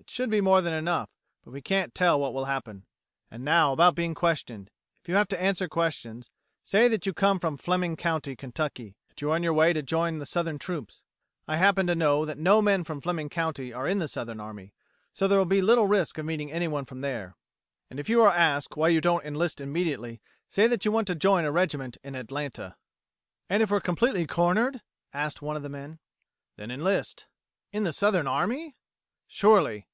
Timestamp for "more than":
0.40-0.72